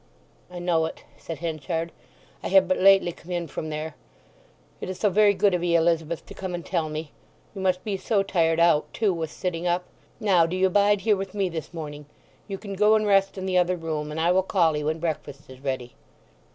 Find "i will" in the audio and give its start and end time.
14.19-14.41